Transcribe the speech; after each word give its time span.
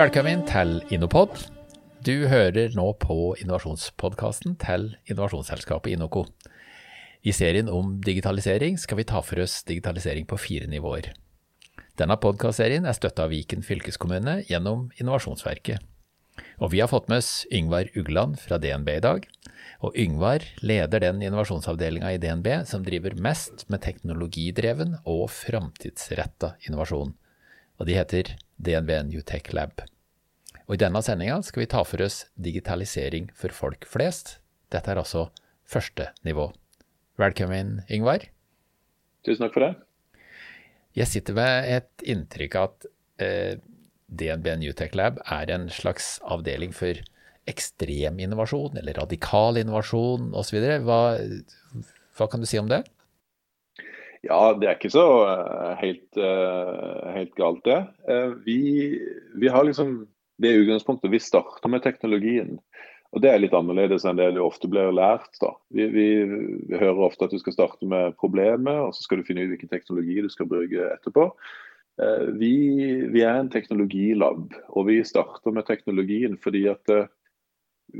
Velkommen 0.00 0.46
til 0.48 0.78
Innopod. 0.94 1.34
Du 2.06 2.22
hører 2.30 2.72
nå 2.72 2.86
på 3.02 3.34
innovasjonspodkasten 3.42 4.54
til 4.62 4.86
innovasjonsselskapet 5.04 5.92
Inoco. 5.92 6.22
I 7.20 7.34
serien 7.36 7.68
om 7.68 7.98
digitalisering 8.06 8.78
skal 8.80 8.96
vi 9.02 9.04
ta 9.10 9.20
for 9.20 9.42
oss 9.44 9.58
digitalisering 9.68 10.24
på 10.30 10.38
fire 10.40 10.70
nivåer. 10.72 11.10
Denne 12.00 12.16
podkastserien 12.16 12.88
er 12.88 12.96
støtta 12.96 13.26
av 13.26 13.34
Viken 13.34 13.60
fylkeskommune 13.66 14.38
gjennom 14.48 14.88
Innovasjonsverket. 14.96 15.84
Og 16.64 16.72
vi 16.72 16.80
har 16.80 16.88
fått 16.88 17.12
med 17.12 17.20
oss 17.20 17.44
Yngvar 17.52 17.92
Ugland 17.92 18.40
fra 18.40 18.56
DNB 18.56 18.94
i 18.94 19.04
dag. 19.04 19.28
Og 19.84 20.00
Yngvar 20.00 20.48
leder 20.64 21.10
den 21.10 21.20
innovasjonsavdelinga 21.20 22.14
i 22.14 22.22
DNB 22.24 22.54
som 22.64 22.88
driver 22.88 23.20
mest 23.20 23.68
med 23.68 23.84
teknologidreven 23.84 25.02
og 25.04 25.26
framtidsretta 25.34 26.54
innovasjon. 26.64 27.18
Og 27.76 27.88
de 27.88 28.00
heter 28.00 28.38
DNB 28.60 28.92
New 29.08 29.24
Tech 29.24 29.52
Lab. 29.56 29.80
Og 30.68 30.76
I 30.76 30.80
denne 30.82 31.00
sendinga 31.02 31.40
skal 31.46 31.64
vi 31.64 31.70
ta 31.72 31.82
for 31.86 32.04
oss 32.04 32.24
digitalisering 32.38 33.30
for 33.36 33.54
folk 33.54 33.86
flest. 33.88 34.38
Dette 34.70 34.92
er 34.92 35.00
altså 35.00 35.28
første 35.66 36.10
nivå. 36.26 36.50
Velkommen, 37.20 37.80
Yngvar. 37.90 38.28
Tusen 39.26 39.46
takk 39.46 39.56
for 39.56 39.66
det. 39.66 39.72
Jeg 40.96 41.10
sitter 41.10 41.36
med 41.36 41.70
et 41.70 42.04
inntrykk 42.12 42.56
av 42.58 42.68
at 42.70 42.86
eh, 43.22 43.56
DNB 44.10 44.46
New 44.60 44.76
Tech 44.76 44.94
Lab 44.98 45.20
er 45.24 45.50
en 45.54 45.68
slags 45.72 46.18
avdeling 46.26 46.74
for 46.76 46.98
ekstrem 47.50 48.18
innovasjon, 48.22 48.78
eller 48.78 48.98
radikal 49.00 49.58
innovasjon 49.60 50.30
osv. 50.36 50.58
Hva, 50.86 51.00
hva 52.18 52.30
kan 52.30 52.42
du 52.42 52.48
si 52.48 52.60
om 52.60 52.70
det? 52.70 52.84
Ja, 54.26 54.40
det 54.52 54.68
er 54.68 54.76
ikke 54.76 54.92
så 54.92 55.04
uh, 55.24 55.74
helt, 55.80 56.08
uh, 56.20 57.06
helt, 57.14 57.32
galt, 57.38 57.62
det. 57.64 57.78
Uh, 58.04 58.36
vi, 58.44 58.58
vi, 59.40 59.48
har 59.48 59.64
liksom 59.64 60.02
det 60.42 60.58
utgangspunktet. 60.60 61.12
Vi 61.12 61.22
starter 61.24 61.72
med 61.72 61.84
teknologien. 61.86 62.58
Og 63.10 63.24
Det 63.24 63.30
er 63.30 63.40
litt 63.42 63.54
annerledes 63.56 64.04
enn 64.06 64.20
det 64.20 64.28
du 64.36 64.42
ofte 64.44 64.68
blir 64.70 64.92
lært. 64.94 65.32
da. 65.42 65.54
Vi, 65.74 65.88
vi, 65.90 66.06
vi, 66.68 66.76
hører 66.76 67.08
ofte 67.08 67.26
at 67.26 67.34
du 67.34 67.40
skal 67.42 67.56
starte 67.56 67.88
med 67.88 68.14
problemet, 68.20 68.76
og 68.76 68.94
så 68.94 69.06
skal 69.06 69.18
du 69.18 69.26
finne 69.26 69.46
ut 69.46 69.54
hvilken 69.54 69.72
teknologi 69.72 70.20
du 70.22 70.30
skal 70.30 70.50
bruke 70.50 70.92
etterpå. 70.94 71.30
Eh, 72.00 72.26
vi, 72.38 72.54
vi 73.12 73.24
er 73.26 73.40
en 73.40 73.50
teknologilab, 73.52 74.54
og 74.68 74.86
vi 74.88 75.00
starter 75.04 75.52
med 75.52 75.66
teknologien 75.68 76.38
fordi 76.40 76.64
at 76.70 76.92
eh, 76.92 77.08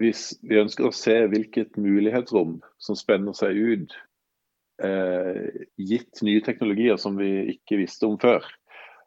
hvis 0.00 0.38
vi 0.46 0.60
ønsker 0.60 0.86
å 0.86 0.94
se 0.94 1.16
hvilket 1.32 1.76
mulighetsrom 1.80 2.60
som 2.80 2.96
spenner 2.96 3.34
seg 3.36 3.58
ut, 3.58 3.96
eh, 3.96 4.09
gitt 4.80 6.22
nye 6.24 6.40
teknologier 6.44 6.96
som 7.00 7.18
vi 7.20 7.28
ikke 7.52 7.78
visste 7.82 8.08
om 8.08 8.16
før. 8.20 8.46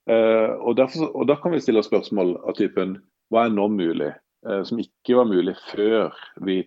Eh, 0.10 0.52
og, 0.60 0.76
derfor, 0.76 1.12
og 1.16 1.28
Da 1.28 1.38
kan 1.40 1.54
vi 1.54 1.62
stille 1.64 1.84
spørsmål 1.84 2.36
av 2.44 2.58
typen 2.60 2.98
hva 3.32 3.48
er 3.48 3.54
nå 3.56 3.70
mulig, 3.72 4.12
eh, 4.48 4.64
som 4.68 4.82
ikke 4.82 5.16
var 5.20 5.30
mulig 5.30 5.56
før 5.72 6.12
vi 6.44 6.64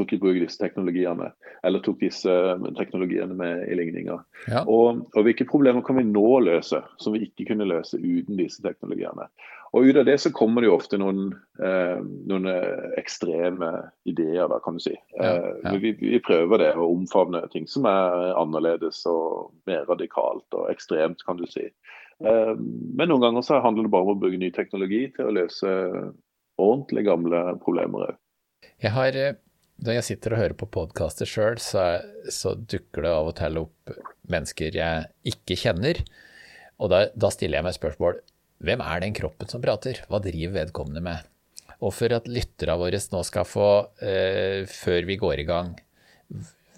tok 0.00 0.16
i 0.16 0.18
bruk 0.20 0.40
disse 0.40 0.60
teknologiene, 0.60 1.30
eller 1.66 1.84
tok 1.84 2.00
disse 2.02 2.32
eh, 2.32 2.66
teknologiene 2.78 3.36
med 3.36 3.66
i 3.68 3.76
ligninga. 3.78 4.18
Ja. 4.50 4.64
Og, 4.64 5.04
og, 5.12 5.22
hvilke 5.26 5.46
problemer 5.48 5.84
kan 5.86 6.00
vi 6.00 6.06
nå 6.08 6.26
løse 6.46 6.82
som 7.00 7.16
vi 7.16 7.26
ikke 7.28 7.52
kunne 7.52 7.68
løse 7.68 8.00
uten 8.00 8.40
disse 8.40 8.64
teknologiene. 8.64 9.28
Og 9.70 9.86
Ut 9.86 10.00
av 10.00 10.08
det 10.08 10.16
så 10.18 10.32
kommer 10.34 10.64
det 10.64 10.66
jo 10.66 10.74
ofte 10.80 10.98
noen, 10.98 11.28
eh, 11.62 12.00
noen 12.26 12.48
ekstreme 12.98 13.68
ideer, 14.10 14.48
da, 14.50 14.58
kan 14.64 14.74
du 14.74 14.82
si. 14.82 14.96
Ja, 15.14 15.36
ja. 15.62 15.76
Vi, 15.78 15.94
vi, 16.00 16.18
prøver 16.26 16.64
det 16.64 16.72
å 16.74 16.88
omfavne 16.90 17.44
ting 17.52 17.68
som 17.70 17.86
er 17.86 18.32
annerledes 18.34 19.04
og 19.06 19.52
mer 19.70 19.86
radikalt 19.86 20.58
og 20.58 20.66
ekstremt, 20.72 21.22
kan 21.28 21.38
du 21.38 21.46
si. 21.46 21.68
Eh, 22.24 22.54
men 22.58 23.08
noen 23.08 23.22
ganger 23.24 23.46
så 23.46 23.60
handler 23.64 23.86
det 23.86 23.94
bare 23.94 24.08
om 24.08 24.16
å 24.16 24.20
bruke 24.20 24.40
ny 24.40 24.50
teknologi 24.54 25.06
til 25.14 25.30
å 25.30 25.36
løse 25.38 25.76
ordentlig 26.60 27.06
gamle 27.08 27.44
problemer 27.64 28.10
òg. 28.10 28.18
Jeg 28.80 28.92
har, 28.92 29.16
eh, 29.16 29.38
Når 29.80 29.96
jeg 29.96 30.06
sitter 30.10 30.34
og 30.34 30.42
hører 30.42 30.56
på 30.60 30.68
podkaster 30.68 31.28
sjøl, 31.28 31.56
så, 31.62 32.02
så, 32.28 32.52
dukker 32.54 33.06
det 33.06 33.12
av 33.16 33.30
og 33.30 33.36
til 33.38 33.60
opp 33.62 33.94
mennesker 34.30 34.76
jeg 34.76 35.08
ikke 35.32 35.56
kjenner. 35.62 36.02
Og 36.80 36.92
da, 36.92 37.06
da 37.16 37.30
stiller 37.32 37.60
jeg 37.60 37.68
meg 37.68 37.78
spørsmål 37.78 38.20
hvem 38.60 38.82
er 38.84 39.00
den 39.00 39.14
kroppen 39.16 39.48
som 39.48 39.62
prater? 39.64 40.02
Hva 40.10 40.20
driver 40.20 40.58
vedkommende 40.58 41.00
med? 41.04 41.28
Og 41.80 41.94
for 41.96 42.12
at 42.12 42.28
lytterne 42.28 42.76
våre 42.76 42.98
nå 43.12 43.22
skal 43.24 43.46
få, 43.48 43.70
eh, 44.04 44.68
før 44.68 45.08
vi 45.08 45.16
går 45.20 45.40
i 45.40 45.46
gang, 45.48 45.70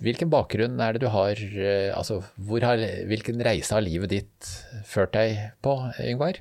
Hvilken 0.02 0.30
bakgrunn 0.32 0.80
er 0.82 0.96
det 0.96 1.04
du 1.04 1.10
har, 1.14 1.38
eh, 1.38 1.92
altså 1.94 2.22
har, 2.64 2.80
hvilken 3.06 3.42
reise 3.44 3.74
har 3.76 3.84
livet 3.84 4.10
ditt 4.10 4.48
ført 4.88 5.12
deg 5.14 5.38
på, 5.62 5.76
Yngvar? 6.02 6.40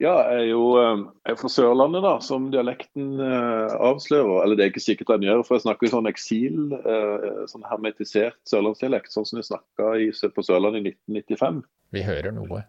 Ja, 0.00 0.14
jeg 0.32 0.46
er 0.46 0.46
jo 0.48 0.62
eh, 0.80 1.02
jeg 1.28 1.34
er 1.34 1.36
fra 1.36 1.50
Sørlandet, 1.52 2.00
da, 2.06 2.14
som 2.24 2.46
dialekten 2.52 3.20
eh, 3.20 3.74
avslører. 3.84 4.38
Eller 4.44 4.56
det 4.56 4.64
er 4.64 4.72
ikke 4.72 4.82
sikkert 4.86 5.12
den 5.12 5.26
gjør, 5.28 5.42
for 5.44 5.58
jeg 5.58 5.66
snakker 5.66 5.92
sånn 5.92 6.08
eksil, 6.08 6.72
eh, 6.78 7.26
sånn 7.50 7.66
hermetisert 7.68 8.38
sørlandsdialekt, 8.48 9.12
sånn 9.12 9.28
som 9.28 9.42
vi 9.42 9.44
snakka 9.50 9.90
på 10.32 10.46
Sørlandet 10.46 10.88
i 10.88 10.94
1995. 11.20 11.60
Vi 11.92 12.04
hører 12.06 12.32
noe. 12.32 12.62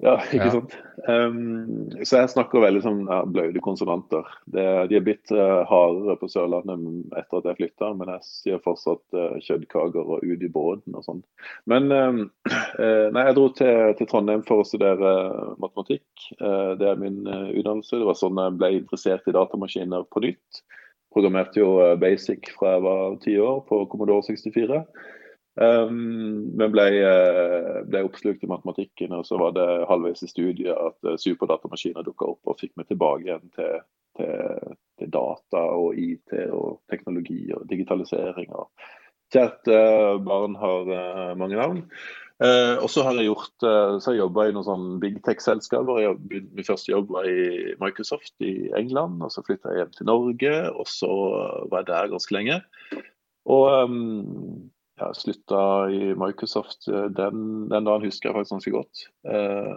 Ja, 0.00 0.14
ikke 0.32 0.46
ja. 0.46 0.52
sant. 0.54 0.74
Um, 1.08 1.90
så 2.04 2.22
jeg 2.22 2.30
snakker 2.32 2.62
veldig 2.62 2.80
sånn 2.84 3.00
ja, 3.04 3.18
bløde 3.28 3.60
konsonanter. 3.64 4.24
Det, 4.48 4.64
de 4.88 4.96
er 4.96 5.04
blitt 5.04 5.32
uh, 5.34 5.60
hardere 5.68 6.16
på 6.20 6.28
Sørlandet 6.32 7.18
etter 7.20 7.40
at 7.40 7.48
jeg 7.50 7.58
flytta, 7.58 7.90
men 7.98 8.12
jeg 8.14 8.24
sier 8.28 8.62
fortsatt 8.64 9.02
uh, 9.16 9.36
kjøttkaker 9.44 10.00
og 10.16 10.24
ut 10.24 10.46
i 10.46 10.50
båten 10.52 10.96
og 10.96 11.04
sånn. 11.04 11.20
Men 11.68 11.92
um, 11.92 12.22
uh, 12.48 13.06
nei, 13.14 13.26
jeg 13.28 13.36
dro 13.36 13.46
til, 13.60 13.92
til, 14.00 14.10
Trondheim 14.10 14.44
for 14.48 14.64
å 14.64 14.68
studere 14.68 15.14
matematikk. 15.60 16.08
det 16.40 16.88
er 16.88 16.98
min 17.00 17.22
utdannelse. 17.28 18.00
Det 18.00 18.08
var 18.08 18.18
sånn 18.18 18.40
jeg 18.40 18.56
ble 18.58 18.74
interessert 18.80 19.28
i 19.28 19.36
datamaskiner 19.36 20.08
på 20.10 20.24
nytt. 20.24 20.64
Programmerte 21.12 21.60
jo 21.60 21.74
basic 22.00 22.52
fra 22.56 22.76
jeg 22.76 22.84
var 22.86 23.16
ti 23.22 23.34
år 23.42 23.64
på 23.68 23.84
Commodore 23.92 24.24
64. 24.26 24.84
Um, 25.58 26.54
men 26.54 26.70
ble, 26.70 26.84
eh, 27.02 27.80
ble, 27.90 28.04
oppslukt 28.06 28.44
i 28.46 28.48
matematikken, 28.50 29.16
og 29.16 29.26
så 29.26 29.38
var 29.40 29.56
det 29.56 29.66
halvveis 29.90 30.22
i 30.22 30.30
studiet 30.30 30.70
at 30.70 30.96
uh, 31.08 31.18
superdatamaskiner 31.18 32.06
dukka 32.06 32.28
opp 32.30 32.52
og 32.52 32.60
fikk 32.60 32.76
meg 32.78 32.86
tilbake 32.86 33.26
igjen 33.26 33.50
til, 33.56 33.82
til, 34.20 34.78
til, 35.00 35.10
data 35.10 35.64
og 35.74 35.98
IT 35.98 36.36
og 36.54 36.78
teknologi 36.92 37.42
og 37.56 37.66
digitalisering. 37.70 38.54
Og 38.54 38.70
kjært 39.34 39.72
uh, 39.74 40.22
barn 40.22 40.54
har 40.62 40.94
uh, 40.94 41.38
mange 41.38 41.58
navn. 41.58 41.84
og 42.40 42.86
så 42.88 43.02
har 43.04 43.18
jeg 43.18 43.26
gjort, 43.28 43.64
så 44.00 44.14
jeg 44.14 44.22
jobba 44.22 44.46
i 44.48 44.52
noen 44.56 44.64
sånn 44.64 44.84
big 45.02 45.18
tech-selskaper. 45.26 46.14
Min 46.30 46.64
første 46.64 46.88
jobb 46.88 47.10
var 47.12 47.26
i 47.28 47.74
Microsoft 47.82 48.32
i 48.40 48.70
England, 48.78 49.20
og 49.20 49.28
så 49.34 49.44
flytta 49.44 49.74
jeg 49.74 49.82
hjem 49.82 49.90
til 49.98 50.08
Norge, 50.08 50.54
og 50.72 50.88
så 50.88 51.10
var 51.68 51.82
jeg 51.82 51.90
der 51.90 52.08
ganske 52.14 52.36
lenge. 52.38 52.56
Og 53.44 53.66
um, 53.90 54.70
ja, 55.00 55.10
slutta 55.16 55.62
i 55.90 56.14
Microsoft, 56.18 56.88
eh, 56.88 57.08
den, 57.16 57.68
den, 57.70 57.88
dagen 57.88 58.06
husker 58.06 58.30
jeg 58.30 58.36
faktisk 58.36 58.56
ganske 58.56 58.74
godt. 58.74 59.06
Eh, 59.28 59.74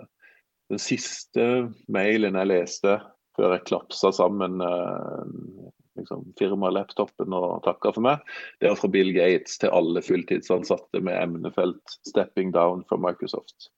den 0.74 0.82
siste 0.82 1.48
mailen 1.92 2.40
jeg 2.40 2.52
leste 2.52 3.00
før 3.38 3.56
jeg 3.56 3.66
klapsa 3.70 4.12
sammen 4.14 4.62
eh, 4.62 5.72
liksom, 6.00 6.28
firmalaptopen 6.40 7.34
og 7.38 7.64
takka 7.66 7.94
for 7.96 8.06
meg, 8.06 8.36
det 8.62 8.72
var 8.72 8.80
fra 8.82 8.92
Bill 8.94 9.14
Gates 9.16 9.58
til 9.62 9.74
alle 9.74 10.04
fulltidsansatte 10.06 11.02
med 11.02 11.18
emnefelt 11.22 11.98
'stepping 12.10 12.54
down' 12.56 12.86
fra 12.90 13.00
Microsoft. 13.02 13.72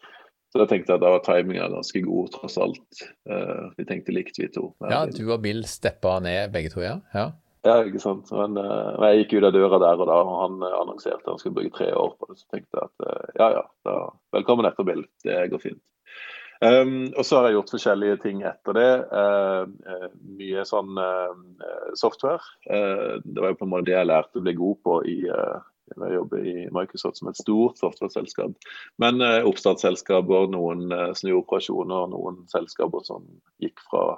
Så 0.51 0.61
da 0.61 0.69
tenkte 0.71 0.95
jeg 0.95 1.03
da 1.03 1.09
var 1.11 1.23
timinga 1.25 1.65
ganske 1.67 1.99
god, 2.05 2.29
tross 2.31 2.53
alt. 2.63 3.01
Eh, 3.27 3.65
vi 3.75 3.87
tenkte 3.89 4.13
likt, 4.15 4.37
vi 4.39 4.47
to. 4.47 4.69
Ja, 4.87 5.01
du 5.03 5.25
og 5.27 5.41
Bill 5.43 5.65
steppa 5.67 6.13
ned 6.23 6.53
begge 6.53 6.71
to, 6.71 6.79
ja? 6.79 7.01
ja. 7.11 7.25
Ja, 7.65 7.79
ikke 7.81 8.01
sant. 8.01 8.29
Men 8.35 8.59
uh, 8.61 8.93
jeg 9.09 9.23
gikk 9.23 9.39
ut 9.39 9.47
av 9.49 9.55
døra 9.55 9.81
der 9.81 10.01
og 10.03 10.09
da, 10.09 10.19
og 10.21 10.37
han 10.43 10.61
uh, 10.61 10.77
annonserte 10.83 11.23
at 11.23 11.31
han 11.31 11.41
skulle 11.41 11.57
bruke 11.57 11.73
tre 11.73 11.89
år 11.97 12.13
på 12.13 12.29
det. 12.29 12.37
Så 12.37 12.49
tenkte 12.53 12.77
jeg 12.77 12.91
at 12.91 13.05
uh, 13.09 13.29
ja 13.39 13.47
ja, 13.57 13.63
da, 13.87 13.95
velkommen 14.37 14.69
etter 14.69 14.85
Bill. 14.85 15.01
Det 15.25 15.39
går 15.49 15.63
fint. 15.63 15.81
Um, 16.61 17.09
og 17.17 17.25
så 17.25 17.39
har 17.39 17.49
jeg 17.49 17.57
gjort 17.57 17.73
forskjellige 17.73 18.19
ting 18.23 18.43
etter 18.47 18.77
det. 18.77 18.91
mye 20.39 20.63
sånn 20.65 20.93
software. 21.99 22.39
det 22.63 23.41
var 23.43 23.51
jo 23.51 23.57
på 23.59 23.67
en 23.67 23.73
måte 23.73 23.89
det 23.89 23.97
jeg 23.97 24.07
lærte 24.07 24.39
å 24.39 24.45
bli 24.45 24.53
god 24.55 24.77
på 24.85 24.95
i 25.11 25.17
jeg 25.25 26.15
jobber 26.15 26.47
i 26.47 26.53
Microsoft 26.73 27.19
som 27.19 27.27
et 27.29 27.37
stort 27.37 27.77
software-selskap. 27.77 28.55
Men 29.03 29.19
oppstartsselskaper, 29.21 30.47
noen 30.55 30.87
snuoperasjoner, 31.19 32.07
noen 32.15 32.39
selskaper 32.49 33.03
som 33.05 33.27
gikk 33.61 33.83
fra 33.91 34.15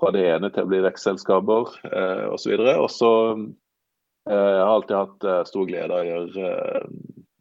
fra 0.00 0.12
det 0.12 0.26
ene 0.28 0.50
til 0.52 0.66
å 0.66 0.70
bli 0.70 0.82
vekstselskaper 0.84 1.72
eh, 1.88 2.24
osv. 2.34 2.54
Og 2.76 2.88
så 2.92 3.12
eh, 3.32 4.30
jeg 4.30 4.62
har 4.62 4.74
alltid 4.74 4.96
hatt 4.98 5.26
eh, 5.26 5.42
stor 5.48 5.68
glede 5.68 5.96
av 5.96 6.04
å 6.04 6.08
gjøre, 6.10 6.54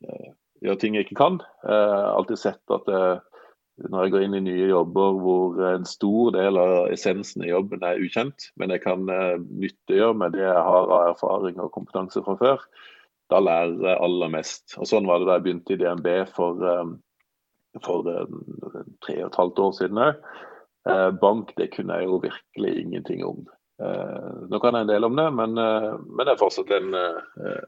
eh, 0.07 0.33
gjøre 0.65 0.81
ting 0.81 0.97
jeg 0.97 1.07
ikke 1.07 1.19
kan. 1.19 1.39
Har 1.65 2.13
alltid 2.15 2.41
sett 2.41 2.75
at 2.75 2.91
eh, 2.91 3.15
når 3.91 4.05
jeg 4.05 4.13
går 4.13 4.25
inn 4.25 4.37
i 4.39 4.43
nye 4.45 4.69
jobber 4.71 5.19
hvor 5.19 5.61
en 5.73 5.87
stor 5.89 6.31
del 6.37 6.59
av 6.61 6.75
essensen 6.95 7.43
i 7.43 7.51
jobben 7.51 7.83
er 7.83 7.99
ukjent, 7.99 8.49
men 8.55 8.71
jeg 8.71 8.85
kan 8.85 9.03
eh, 9.11 9.35
nyttiggjøre 9.35 10.19
meg 10.21 10.37
det 10.37 10.45
jeg 10.45 10.67
har 10.69 10.91
av 10.95 11.11
erfaring 11.11 11.59
og 11.59 11.73
kompetanse 11.75 12.23
fra 12.23 12.37
før, 12.39 12.67
da 13.33 13.41
lærer 13.41 13.81
jeg 13.81 14.03
aller 14.05 14.31
mest. 14.31 14.77
Og 14.79 14.87
Sånn 14.87 15.07
var 15.09 15.19
det 15.19 15.27
da 15.27 15.39
jeg 15.39 15.47
begynte 15.47 15.75
i 15.75 15.79
DNB 15.81 16.09
for, 16.29 16.59
for 17.81 18.05
tre 18.05 19.15
og 19.17 19.31
et 19.31 19.39
halvt 19.39 19.61
år 19.65 19.71
siden 19.79 20.01
òg. 20.05 20.19
Eh, 20.89 21.11
bank 21.21 21.53
det 21.57 21.71
kunne 21.73 21.99
jeg 21.99 22.09
jo 22.09 22.21
virkelig 22.23 22.73
ingenting 22.81 23.25
om. 23.25 23.45
Eh, 23.81 24.31
nå 24.49 24.59
kan 24.61 24.77
jeg 24.77 24.85
en 24.85 24.93
del 24.93 25.07
om 25.07 25.15
det, 25.17 25.27
men, 25.35 25.57
eh, 25.57 25.91
men 26.05 26.25
det 26.27 26.35
er 26.35 26.41
fortsatt 26.41 26.71
en 26.77 26.93
eh, 26.99 27.61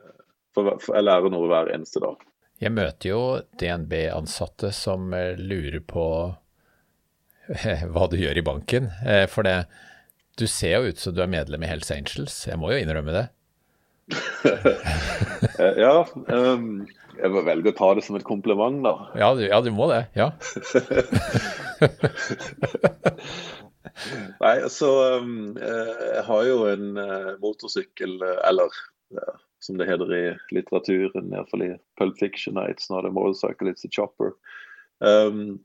for, 0.56 0.78
for 0.82 0.98
Jeg 0.98 1.06
lærer 1.06 1.34
noe 1.34 1.50
hver 1.50 1.72
eneste 1.74 2.02
dag. 2.04 2.22
Jeg 2.58 2.74
møter 2.74 3.12
jo 3.12 3.22
DNB-ansatte 3.62 4.72
som 4.74 5.12
eh, 5.14 5.38
lurer 5.38 5.82
på 5.86 6.06
hva 7.94 8.08
du 8.12 8.18
gjør 8.20 8.42
i 8.42 8.46
banken. 8.46 8.90
Eh, 9.06 9.26
for 9.30 9.46
det, 9.48 9.60
du 10.38 10.48
ser 10.50 10.78
jo 10.78 10.94
ut 10.94 11.02
som 11.02 11.16
du 11.18 11.22
er 11.26 11.32
medlem 11.32 11.66
i 11.66 11.70
Hells 11.70 11.92
Angels. 11.94 12.40
Jeg 12.50 12.60
må 12.62 12.74
jo 12.74 12.82
innrømme 12.82 13.14
det. 13.16 13.28
ja, 15.84 15.96
um, 16.32 16.86
jeg 17.18 17.32
må 17.34 17.42
velge 17.44 17.74
å 17.74 17.76
ta 17.76 17.90
det 17.98 18.06
som 18.06 18.16
et 18.16 18.26
kompliment, 18.28 18.80
da. 18.86 18.94
Ja, 19.20 19.34
du, 19.36 19.44
ja, 19.50 19.60
du 19.62 19.74
må 19.76 19.90
det. 19.92 20.06
Ja. 20.18 20.32
Nei, 24.42 24.58
altså 24.62 25.20
um, 25.22 25.58
Jeg 25.58 26.24
har 26.28 26.44
jo 26.48 26.58
en 26.70 26.98
uh, 27.00 27.34
motorsykkel, 27.42 28.20
eller 28.46 28.70
ja, 29.16 29.30
som 29.64 29.78
det 29.80 29.88
heter 29.90 30.14
i 30.14 30.24
litteraturen, 30.54 31.34
iallfall 31.34 31.64
i 31.66 31.72
Pulp 32.00 32.18
Fiction, 32.20 32.60
it's 32.68 32.92
not 32.94 33.06
a 33.06 33.12
motorcycle, 33.12 33.72
it's 33.72 33.86
a 33.86 33.90
chopper. 33.92 34.32
Um, 35.00 35.60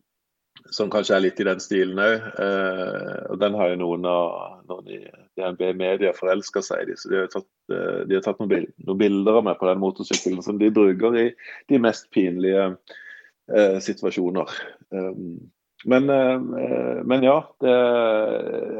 som 0.70 0.90
kanskje 0.92 1.16
er 1.16 1.24
litt 1.24 1.40
i 1.40 1.46
den 1.46 1.60
stilen 1.62 2.00
òg. 2.00 2.26
Eh, 2.44 3.16
og 3.32 3.40
den 3.42 3.56
har 3.58 3.72
jo 3.72 3.80
noen 3.80 4.06
av 4.08 4.60
noen 4.68 4.90
i 4.92 5.00
DNB 5.38 5.72
Media 5.78 6.12
forelska 6.16 6.62
seg 6.64 6.92
i. 6.92 6.98
Så 6.98 7.10
de 7.12 7.22
har 7.22 7.32
tatt, 7.32 7.48
eh, 7.72 8.02
de 8.08 8.18
har 8.18 8.24
tatt 8.24 8.42
noen, 8.42 8.68
bilder 9.00 9.40
av 9.40 9.48
meg 9.48 9.58
på 9.60 9.70
den 9.70 9.82
motorsykkelen 9.82 10.44
som 10.44 10.60
de 10.60 10.70
bruker 10.74 11.18
i 11.18 11.26
de 11.72 11.82
mest 11.82 12.10
pinlige 12.14 12.68
eh, 12.68 13.78
situasjoner. 13.82 14.54
Um, 14.94 15.50
men, 15.84 16.10
eh, 16.10 17.00
men, 17.04 17.24
ja, 17.26 17.38
det, 17.62 17.72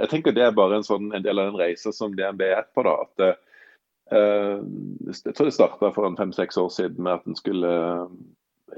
jeg 0.02 0.10
tenker 0.12 0.36
det 0.36 0.44
er 0.46 0.54
bare 0.56 0.78
en, 0.78 0.86
sånn, 0.86 1.10
en 1.14 1.24
del 1.24 1.40
av 1.40 1.50
den 1.50 1.58
reisa 1.60 1.92
som 1.94 2.14
DNB 2.16 2.44
er 2.52 2.68
på. 2.74 2.84
da, 2.86 2.94
at 3.06 3.24
eh, 3.26 4.62
Jeg 5.08 5.34
tror 5.34 5.50
det 5.50 5.56
starta 5.56 5.92
for 5.94 6.16
fem-seks 6.18 6.60
år 6.60 6.70
siden 6.74 7.02
med 7.02 7.20
at 7.20 7.26
en 7.26 7.38
skulle 7.38 7.74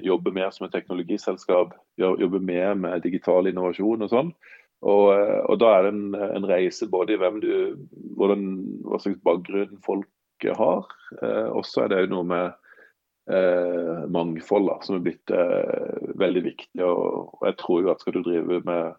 jobbe 0.03 0.33
mer 0.35 0.51
som 0.51 0.67
et 0.67 0.73
teknologiselskap, 0.75 1.75
jobbe 2.01 2.41
mer 2.43 2.75
med 2.79 3.05
digital 3.05 3.47
innovasjon 3.47 4.03
og 4.03 4.11
sånn. 4.11 4.35
Og, 4.85 5.07
eh, 5.15 5.41
og, 5.49 5.59
da 5.63 5.71
er 5.77 5.87
det 5.87 5.95
en, 5.95 6.05
en, 6.15 6.49
reise 6.49 6.89
både 6.91 7.15
i 7.15 7.21
hvem 7.21 7.41
du, 7.45 7.53
hvordan, 8.19 8.45
hva 8.85 9.01
slags 9.01 9.23
bakgrunn 9.25 9.81
folk 9.85 10.49
har. 10.59 10.91
Eh, 11.23 11.49
også 11.57 11.85
er 11.85 11.93
det 11.93 12.03
jo 12.05 12.13
noe 12.19 12.29
med 12.29 12.64
eh, 13.31 14.05
mangfold 14.15 14.69
da, 14.71 14.79
som 14.87 14.99
er 14.99 15.07
blitt 15.07 15.35
eh, 15.35 16.11
veldig 16.21 16.45
viktig. 16.49 16.83
Og, 16.85 17.35
og, 17.35 17.47
jeg 17.49 17.59
tror 17.63 17.83
jo 17.83 17.93
at 17.95 18.05
skal 18.05 18.19
du 18.19 18.23
drive 18.27 18.61
med, 18.67 18.99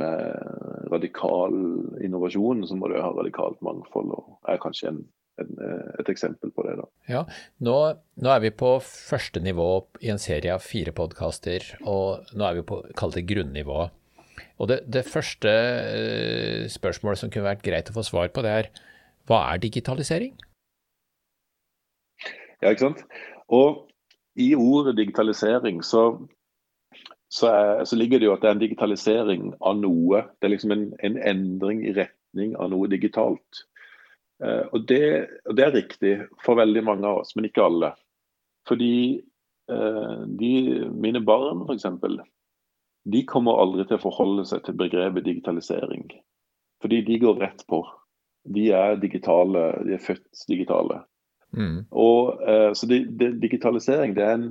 med 0.00 0.90
radikal 0.92 1.60
innovasjon, 2.04 2.66
så 2.66 2.78
må 2.78 2.90
du 2.92 2.98
ha 3.00 3.12
radikalt 3.12 3.62
mangfold. 3.66 4.14
Og 4.16 4.50
er 4.50 4.62
kanskje 4.62 4.92
en 4.94 5.04
Eh, 5.36 5.88
et 6.00 6.08
eksempel 6.08 6.50
på 6.56 6.64
det. 6.64 6.78
da. 6.80 6.86
Ja, 7.10 7.22
nå, 7.60 7.76
nå, 8.16 8.30
er 8.32 8.40
vi 8.40 8.50
på 8.56 8.78
første 8.80 9.42
nivå 9.44 9.68
i 10.00 10.08
en 10.12 10.20
serie 10.22 10.54
av 10.54 10.64
fire 10.64 10.94
podkaster, 10.96 11.66
og 11.84 12.32
nå 12.32 12.46
er 12.46 12.58
vi 12.60 12.64
på 12.70 12.80
kall 12.96 13.12
det 13.12 13.26
grunnivået. 13.28 13.92
Og 14.56 14.70
det, 14.70 14.78
det 14.88 15.04
første 15.08 15.52
uh, 15.52 16.64
spørsmålet 16.72 17.20
som 17.20 17.32
kunne 17.32 17.48
vært 17.48 17.64
greit 17.64 17.88
å 17.92 17.96
få 17.96 18.04
svar 18.04 18.32
på, 18.32 18.44
det 18.44 18.52
er 18.52 18.68
hva 19.28 19.42
er 19.52 19.60
digitalisering? 19.60 20.32
Ja, 22.62 22.72
ikke 22.72 22.86
sant. 22.86 23.04
Og 23.52 23.86
i 24.36 24.54
ordet 24.54 24.96
digitalisering 24.96 25.82
så, 25.84 26.18
så, 27.28 27.48
er, 27.50 27.84
så, 27.84 27.96
ligger 27.96 28.20
det 28.20 28.28
jo 28.28 28.34
at 28.34 28.42
det 28.42 28.50
er 28.50 28.56
en 28.56 28.64
digitalisering 28.64 29.46
av 29.60 29.78
noe. 29.80 30.24
Det 30.36 30.48
er 30.48 30.54
liksom 30.54 30.74
en, 30.74 30.86
en 31.06 31.16
endring 31.22 31.84
i 31.86 31.94
retning 31.96 32.56
av 32.60 32.72
noe 32.74 32.90
digitalt. 32.92 33.64
Eh, 34.44 34.64
og 34.72 34.84
det, 34.90 35.04
og 35.46 35.56
det, 35.56 35.64
er 35.64 35.76
riktig 35.78 36.14
for 36.44 36.60
veldig 36.60 36.84
mange 36.84 37.08
av 37.08 37.22
oss, 37.22 37.36
men 37.36 37.48
ikke 37.48 37.64
alle. 37.64 37.94
Fordi 38.68 38.94
eh, 39.72 40.22
de, 40.40 40.52
mine 40.92 41.22
barn 41.24 41.64
f.eks. 41.64 41.88
De 43.06 43.22
kommer 43.30 43.62
aldri 43.62 43.86
til 43.86 44.00
å 44.00 44.02
forholde 44.02 44.44
seg 44.48 44.64
til 44.66 44.76
begrepet 44.78 45.28
digitalisering. 45.28 46.08
Fordi 46.82 47.00
de 47.06 47.20
går 47.22 47.38
rett 47.40 47.62
på. 47.70 47.80
De 48.52 48.68
er 48.74 48.98
digitale, 49.00 49.70
de 49.86 49.94
er 49.96 50.02
født 50.02 50.46
digitale. 50.50 51.00
Mm. 51.56 51.86
Og, 51.90 52.36
eh, 52.48 52.70
så 52.76 52.88
det, 52.90 53.02
det, 53.20 53.32
digitalisering 53.42 54.14
det 54.16 54.24
er 54.24 54.38
en 54.38 54.48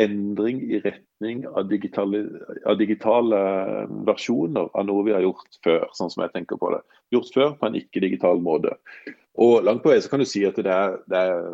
endring 0.00 0.60
i 0.62 0.80
retning 0.80 1.44
av 1.48 1.68
digitale, 1.68 2.24
av 2.66 2.78
digitale, 2.80 3.40
versjoner 4.08 4.70
av 4.74 4.86
noe 4.88 5.04
vi 5.06 5.14
har 5.14 5.24
gjort 5.24 5.60
før, 5.64 5.86
sånn 5.96 6.12
som 6.12 6.24
jeg 6.24 6.34
tenker 6.34 6.60
på 6.60 6.72
det. 6.74 6.80
Gjort 7.14 7.32
før 7.34 7.56
på 7.58 7.68
en 7.68 7.78
ikke-digital 7.80 8.42
måte. 8.44 8.74
Og 9.40 9.64
langt 9.66 9.84
på 9.84 9.92
vei 9.92 10.00
så 10.02 10.12
kan 10.12 10.22
du 10.22 10.28
si 10.28 10.44
at 10.48 10.58
det 10.58 10.72
er, 10.72 10.96
det 11.10 11.20
er 11.20 11.50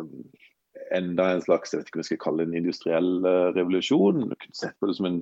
enda 0.95 1.31
en 1.33 1.43
slags 1.43 1.73
jeg 1.73 1.81
vet 1.81 1.89
ikke 1.89 1.99
om 1.99 2.03
jeg 2.03 2.11
skal 2.11 2.23
kalle 2.23 2.45
det 2.45 2.51
en 2.51 2.61
industriell 2.61 3.11
uh, 3.25 3.49
revolusjon. 3.57 4.23
Du 4.29 4.35
kunne 4.35 4.59
sett 4.59 4.77
på 4.79 4.89
det 4.89 4.97
som 4.99 5.09
en 5.09 5.21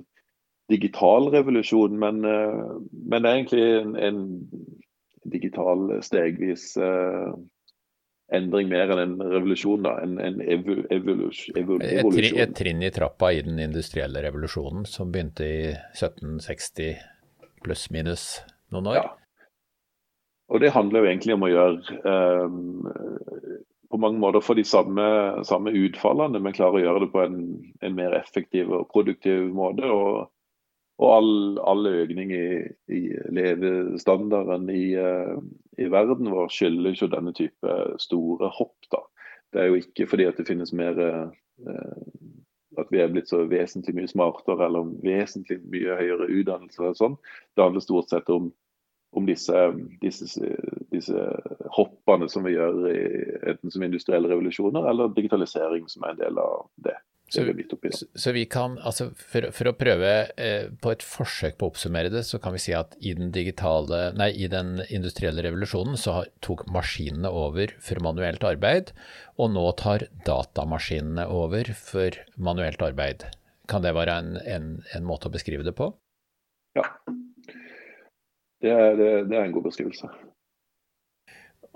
digital 0.70 1.30
revolusjon, 1.34 1.98
men, 2.02 2.22
uh, 2.26 2.78
men 2.92 3.22
det 3.22 3.30
er 3.30 3.40
egentlig 3.40 3.66
en, 3.80 3.96
en 3.96 5.30
digital 5.32 5.88
stegvis 6.06 6.72
uh, 6.78 7.34
endring 8.34 8.70
mer 8.70 8.90
enn 8.90 9.02
en 9.02 9.16
revolusjon. 9.20 9.82
da, 9.86 9.96
En, 10.02 10.18
en 10.20 10.40
evu, 10.42 10.80
evolusjon. 10.90 11.58
Et, 11.58 12.08
tri, 12.16 12.32
et, 12.42 12.56
trinn 12.56 12.82
i 12.82 12.90
trappa 12.94 13.32
i 13.32 13.42
den 13.46 13.60
industrielle 13.62 14.22
revolusjonen 14.24 14.86
som 14.88 15.12
begynte 15.14 15.46
i 15.46 15.60
1760 15.94 16.96
pluss 17.64 17.88
minus 17.90 18.26
noen 18.74 18.92
år. 18.92 19.00
Ja. 19.00 19.06
Og 20.52 20.62
det 20.62 20.74
handler 20.74 21.02
jo 21.02 21.10
egentlig 21.10 21.34
om 21.34 21.42
å 21.42 21.50
gjøre 21.50 21.96
um, 22.06 22.84
på 23.90 23.98
mange 24.02 24.20
måter 24.22 24.44
få 24.44 24.54
de 24.58 24.62
samme, 24.66 25.06
samme, 25.46 25.72
utfallene, 25.74 26.38
men 26.42 26.54
klare 26.54 26.78
å 26.78 26.84
gjøre 26.84 27.02
det 27.02 27.10
på 27.14 27.22
en, 27.24 27.40
en 27.82 27.96
mer 27.98 28.14
effektiv 28.18 28.70
og 28.70 28.86
produktiv 28.92 29.48
måte. 29.54 29.90
Og, 29.90 30.28
og 30.96 31.12
all, 31.12 31.32
all, 31.60 31.88
økning 31.90 32.30
i, 32.32 32.46
i 32.88 33.00
levestandarden 33.36 34.70
i, 34.72 34.84
uh, 34.96 35.36
i, 35.76 35.88
verden 35.92 36.30
vår 36.32 36.48
skyldes 36.52 37.02
jo 37.02 37.10
denne 37.12 37.34
type 37.36 37.74
store 38.00 38.48
hopp. 38.56 38.88
da. 38.92 39.02
Det 39.52 39.62
er 39.62 39.70
jo 39.70 39.80
ikke 39.82 40.08
fordi 40.08 40.28
at 40.30 40.40
det 40.40 40.48
finnes 40.48 40.72
mer 40.76 40.96
uh, 40.96 41.28
at 42.80 42.92
vi 42.92 43.00
er 43.00 43.12
blitt 43.12 43.28
så 43.28 43.42
vesentlig 43.48 43.96
mye 43.96 44.10
smartere 44.10 44.68
eller 44.68 44.88
vesentlig 45.04 45.60
mye 45.68 45.98
høyere 46.00 46.30
utdannelse. 46.30 46.80
eller 46.82 46.96
sånn. 46.96 47.18
Det 47.56 47.64
handler 47.64 47.84
stort 47.84 48.12
sett 48.12 48.32
om 48.32 48.52
om 49.16 49.24
disse, 49.26 49.60
disse, 50.02 50.26
disse, 50.92 51.20
hoppene 51.72 52.28
som 52.28 52.44
vi 52.44 52.52
gjør 52.52 52.82
i, 52.90 53.02
enten 53.48 53.72
som 53.72 53.84
industrielle 53.86 54.28
revolusjoner 54.28 54.88
eller 54.90 55.14
digitalisering, 55.16 55.86
som 55.88 56.04
er 56.04 56.12
en 56.12 56.20
del 56.20 56.40
av 56.42 56.66
det. 56.84 56.96
Så, 57.28 57.42
så, 58.14 58.32
vi 58.32 58.44
kan, 58.46 58.76
altså 58.86 59.08
for, 59.18 59.48
for 59.50 59.66
å 59.66 59.74
prøve 59.74 60.10
eh, 60.38 60.68
på 60.78 60.92
et 60.94 61.02
forsøk 61.02 61.56
på 61.58 61.66
å 61.66 61.72
oppsummere 61.72 62.12
det, 62.14 62.22
så 62.28 62.38
kan 62.38 62.54
vi 62.54 62.60
si 62.62 62.74
at 62.78 62.94
i 63.02 63.16
den, 63.18 63.32
digitale, 63.34 64.12
nei, 64.14 64.28
i 64.38 64.46
den 64.52 64.78
industrielle 64.94 65.42
revolusjonen 65.42 65.98
så 65.98 66.20
tok 66.46 66.62
maskinene 66.70 67.32
over 67.34 67.74
for 67.82 67.98
manuelt 68.06 68.46
arbeid, 68.46 68.94
og 69.42 69.50
nå 69.56 69.66
tar 69.80 70.06
datamaskinene 70.28 71.26
over 71.26 71.72
for 71.74 72.14
manuelt 72.38 72.86
arbeid. 72.86 73.26
Kan 73.66 73.82
det 73.82 73.96
være 73.98 74.20
en, 74.22 74.32
en, 74.46 74.70
en 74.94 75.10
måte 75.10 75.26
å 75.26 75.34
beskrive 75.34 75.66
det 75.66 75.74
på? 75.74 75.90
Ja, 76.78 76.86
det 78.62 78.70
er, 78.70 78.96
det, 78.96 79.10
det 79.30 79.36
er 79.36 79.44
en 79.48 79.58
god 79.58 79.66
beskrivelse. 79.68 80.08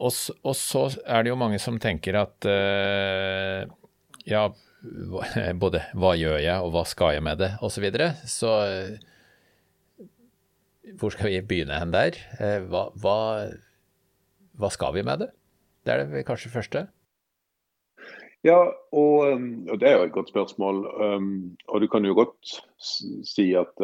Og, 0.00 0.14
og, 0.40 0.54
så 0.56 0.86
er 1.04 1.24
det 1.24 1.32
jo 1.32 1.38
mange 1.42 1.58
som 1.60 1.76
tenker 1.80 2.16
at 2.22 2.46
eh, 2.48 3.66
ja, 4.30 4.46
både 5.62 5.82
hva 5.98 6.14
gjør 6.18 6.38
jeg 6.40 6.64
og 6.64 6.72
hva 6.74 6.84
skal 6.88 7.16
jeg 7.16 7.24
med 7.26 7.40
det, 7.42 7.50
osv. 7.60 7.74
Så, 7.74 7.82
videre. 7.84 8.08
så 8.28 8.54
uh, 8.66 10.08
hvor 11.00 11.12
skal 11.14 11.30
vi 11.30 11.42
begynne 11.44 11.80
hen 11.80 11.92
der? 11.94 12.16
Uh, 12.40 12.60
hva, 12.70 12.86
hva, 13.02 13.18
hva, 14.60 14.72
skal 14.72 14.96
vi 14.96 15.04
med 15.06 15.26
det? 15.26 15.30
Det 15.84 15.94
er 15.94 16.04
det 16.08 16.26
kanskje 16.28 16.52
første? 16.52 16.86
Ja, 18.44 18.60
og, 18.96 19.16
og, 19.68 19.76
det 19.80 19.88
er 19.88 19.98
jo 19.98 20.04
et 20.06 20.14
godt 20.16 20.30
spørsmål. 20.32 20.76
Og 21.68 21.80
du 21.82 21.86
kan 21.92 22.04
jo 22.08 22.14
godt 22.16 22.54
si 22.80 23.50
at 23.52 23.74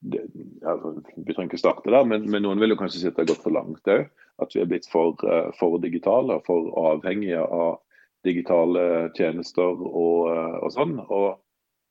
det, 0.00 0.20
altså, 0.64 1.02
Vi 1.16 1.34
trenger 1.34 1.50
ikke 1.50 1.60
starte 1.60 1.92
der, 1.92 2.04
men, 2.04 2.24
men, 2.30 2.42
noen 2.44 2.60
vil 2.60 2.72
jo 2.74 2.80
kanskje 2.80 3.02
si 3.02 3.08
at 3.10 3.18
det 3.18 3.26
har 3.26 3.32
gått 3.34 3.44
for 3.44 3.54
langt 3.54 3.92
òg. 3.92 4.08
At 4.40 4.54
vi 4.56 4.62
er 4.62 4.68
blitt 4.70 4.88
for, 4.88 5.20
eh, 5.28 5.50
for, 5.58 5.76
digitale, 5.82 6.38
for 6.46 6.70
avhengige 6.80 7.42
av 7.44 7.80
digitale 8.26 9.10
tjenester 9.16 9.80
og, 9.80 10.30
eh, 10.32 10.56
og 10.60 10.72
sånn. 10.74 10.96
Og 11.00 11.28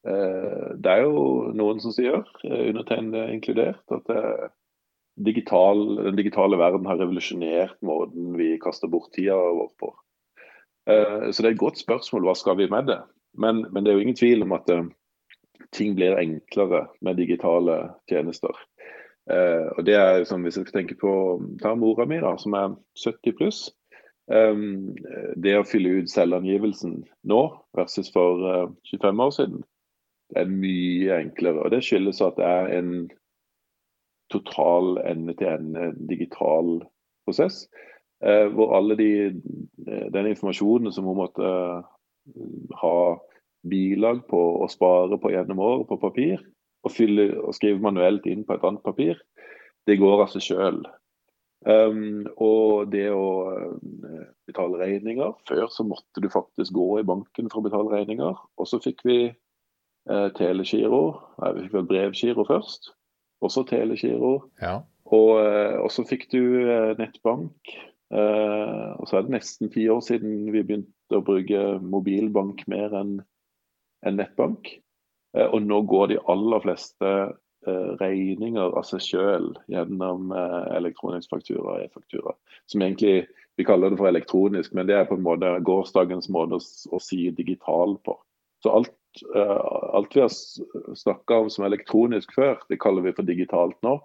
eh, 0.08 0.76
det 0.78 0.94
er 0.94 1.06
jo 1.06 1.50
noen 1.58 1.82
som 1.84 1.94
sier, 1.96 2.24
eh, 2.46 2.70
undertegnede 2.70 3.30
inkludert, 3.34 3.84
at 3.96 4.14
digital, 5.20 5.84
den 6.06 6.20
digitale 6.20 6.60
verden 6.60 6.88
har 6.88 7.00
revolusjonert 7.02 7.80
måten 7.84 8.38
vi 8.40 8.54
kaster 8.62 8.92
bort 8.92 9.12
tida 9.16 9.36
vår 9.36 9.74
på. 9.82 9.96
Så 10.90 11.44
det 11.44 11.50
er 11.50 11.52
et 11.52 11.62
godt 11.62 11.78
spørsmål 11.78 12.24
hva 12.26 12.34
skal 12.40 12.56
vi 12.58 12.66
med 12.72 12.88
det. 12.90 12.98
Men, 13.38 13.60
men 13.70 13.84
det 13.84 13.92
er 13.92 14.00
jo 14.00 14.06
ingen 14.08 14.18
tvil 14.18 14.42
om 14.42 14.56
at 14.56 14.72
ting 15.76 15.92
blir 15.94 16.18
enklere 16.18 16.88
med 17.06 17.20
digitale 17.20 17.76
tjenester. 18.10 18.56
Og 19.30 19.84
det 19.86 20.00
er 20.00 20.24
som 20.26 20.42
Hvis 20.42 20.58
jeg 20.58 20.66
skal 20.66 20.80
tenke 20.80 20.98
på 20.98 21.12
ta 21.62 21.76
mora 21.78 22.08
mi, 22.10 22.18
da, 22.24 22.32
som 22.42 22.56
er 22.58 22.74
70 22.98 23.38
pluss. 23.38 23.60
Um, 24.30 24.94
det 25.42 25.56
å 25.58 25.66
fylle 25.66 26.04
ut 26.04 26.12
selvangivelsen 26.12 27.00
nå 27.30 27.40
versus 27.78 28.12
for 28.14 28.44
uh, 28.46 28.68
25 28.92 29.24
år 29.26 29.32
siden, 29.34 29.64
det 30.30 30.44
er 30.44 30.52
mye 30.54 31.16
enklere. 31.24 31.64
og 31.64 31.74
Det 31.74 31.82
skyldes 31.86 32.22
at 32.22 32.38
det 32.38 32.46
er 32.46 32.70
en 32.78 32.92
total 34.30 35.00
ende-til-ende 35.10 35.96
digital 36.12 36.76
prosess. 37.26 37.64
Uh, 38.22 38.46
hvor 38.54 38.76
alle 38.78 39.00
de, 39.00 39.10
den 40.14 40.30
informasjonen 40.30 40.94
som 40.94 41.10
hun 41.10 41.24
måtte 41.24 41.50
ha 42.84 42.96
bilag 43.70 44.22
på 44.30 44.40
og 44.62 44.70
spare 44.70 45.18
på 45.18 45.34
gjennom 45.34 45.60
år 45.64 45.84
på 45.90 45.98
papir, 45.98 46.38
og, 46.86 46.94
fylle, 46.94 47.32
og 47.42 47.56
skrive 47.58 47.82
manuelt 47.82 48.28
inn 48.30 48.46
på 48.48 48.56
et 48.56 48.64
annet 48.64 48.86
papir, 48.86 49.18
det 49.90 49.98
går 50.00 50.24
av 50.24 50.30
seg 50.32 50.46
sjøl. 50.46 50.84
Um, 51.68 52.24
og 52.40 52.88
det 52.94 53.10
å 53.12 53.24
uh, 53.52 54.20
betale 54.48 54.78
regninger 54.80 55.34
Før 55.44 55.66
så 55.68 55.84
måtte 55.84 56.22
du 56.24 56.30
faktisk 56.32 56.72
gå 56.72 57.02
i 57.02 57.08
banken 57.08 57.50
for 57.52 57.60
å 57.60 57.66
betale 57.68 57.92
regninger. 57.92 58.38
Og 58.56 58.70
så 58.70 58.80
fikk 58.84 59.04
vi 59.08 59.20
uh, 59.28 60.30
telegiro. 60.38 61.04
Nei, 61.42 61.52
vi 61.58 61.66
fikk 61.66 61.76
vel 61.82 61.90
brevgiro 61.90 62.48
først. 62.48 62.94
Også 63.44 63.66
telegiro. 63.68 64.38
Ja. 64.64 64.80
Og, 65.10 65.34
uh, 65.42 65.80
og, 65.84 65.90
så 65.92 66.06
fikk 66.08 66.30
du 66.32 66.42
nettbank. 67.00 67.76
og 68.10 69.04
så 69.06 69.20
er 69.20 69.26
det 69.26 69.36
nesten 69.36 69.70
ti 69.70 69.84
år 69.90 70.00
siden 70.02 70.48
vi 70.50 70.64
begynte 70.66 71.18
å 71.20 71.22
bruke 71.22 71.60
mobilbank 71.78 72.64
mer 72.72 72.96
enn 72.98 73.20
en 74.02 74.16
nettbank. 74.18 74.72
og 75.38 75.60
nå 75.62 75.82
går 75.86 76.08
de 76.10 76.18
aller 76.34 76.64
fleste 76.64 77.12
Eh, 77.14 77.28
regninger 77.68 78.78
av 78.78 78.86
seg 78.88 79.04
sjøl 79.04 79.50
gjennom 79.72 80.32
eh, 80.32 80.62
elektronisk 80.78 81.32
faktura 81.34 81.76
og 81.76 81.84
e-faktura. 81.84 82.36
Som 82.72 82.84
egentlig 82.86 83.28
vi 83.60 83.66
kaller 83.68 83.92
det 83.92 84.00
for 84.00 84.08
elektronisk, 84.08 84.74
men 84.74 84.88
det 84.88 84.96
er 84.96 85.10
på 85.10 85.18
en 85.20 85.26
måte 85.26 85.52
gårsdagens 85.68 86.30
måte 86.32 86.60
å, 86.62 87.02
si 87.04 87.26
digital 87.36 87.98
på. 88.08 88.16
Så 88.64 88.72
alt, 88.72 88.96
uh, 89.36 89.96
alt 90.00 90.16
vi 90.16 90.24
har 90.24 90.32
snakka 90.96 91.42
om 91.44 91.50
som 91.52 91.66
elektronisk 91.68 92.32
før, 92.38 92.56
det 92.72 92.80
kaller 92.80 93.04
vi 93.04 93.16
for 93.18 93.28
digitalt 93.28 93.76
nå. 93.84 93.98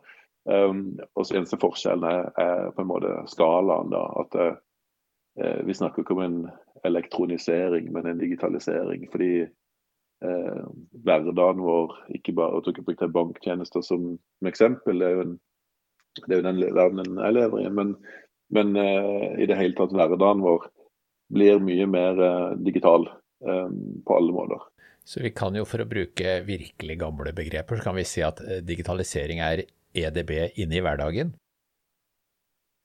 Um, 0.51 0.99
og 1.15 1.23
så 1.23 1.39
Eneste 1.39 1.61
forskjellen 1.63 2.05
er, 2.11 2.73
på 2.75 2.83
en 2.83 2.91
måte 2.91 3.15
skalaen. 3.31 3.95
da, 3.95 4.03
at 4.25 4.59
Vi 5.67 5.75
snakker 5.75 6.03
ikke 6.03 6.15
om 6.19 6.25
en 6.27 6.41
elektronisering, 6.85 7.93
men 7.93 8.07
en 8.07 8.19
digitalisering. 8.19 9.07
fordi 9.11 9.47
eh, 10.23 10.61
hverdagen 11.07 11.65
vår. 11.65 11.97
Ikke 12.19 12.37
bare 12.37 12.61
at 12.61 12.69
dere 12.69 12.85
brukte 12.87 13.11
banktjenester 13.13 13.85
som, 13.87 14.15
som, 14.19 14.51
eksempel, 14.51 15.01
det 15.03 15.11
er 15.11 15.25
en, 15.25 15.35
det 16.21 16.31
er 16.31 16.41
jo 16.43 16.47
den 16.47 16.63
verdenen 16.77 17.19
jeg 17.23 17.39
lever 17.39 17.65
i. 17.65 17.73
Men, 17.81 17.97
men 18.55 18.77
eh, 18.79 19.29
i 19.43 19.51
det 19.51 19.59
hele 19.59 19.77
tatt 19.79 19.95
hverdagen 19.97 20.45
vår 20.45 20.69
blir 21.35 21.63
mye 21.65 21.89
mer 21.91 22.21
eh, 22.23 22.51
digital 22.63 23.09
eh, 23.11 23.69
på 24.07 24.19
alle 24.19 24.37
måter. 24.37 24.69
Så 25.05 25.21
vi 25.21 25.35
kan 25.37 25.57
jo, 25.57 25.67
for 25.69 25.85
å 25.85 25.89
bruke 25.89 26.39
virkelig 26.47 26.97
gamle 27.01 27.35
begreper, 27.37 27.77
så 27.77 27.91
kan 27.91 27.97
vi 27.99 28.07
si 28.09 28.23
at 28.25 28.41
eh, 28.41 28.63
digitalisering 28.65 29.43
er 29.45 29.67
EDB 29.95 30.31
inne 30.63 30.79
i 30.79 30.85
hverdagen? 30.85 31.35